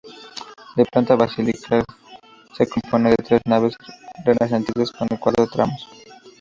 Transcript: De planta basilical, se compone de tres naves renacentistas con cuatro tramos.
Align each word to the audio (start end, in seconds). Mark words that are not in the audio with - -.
De 0.77 0.83
planta 0.83 1.15
basilical, 1.15 1.85
se 2.57 2.65
compone 2.67 3.11
de 3.11 3.17
tres 3.17 3.41
naves 3.45 3.77
renacentistas 4.25 4.89
con 4.89 5.07
cuatro 5.19 5.45
tramos. 5.45 5.87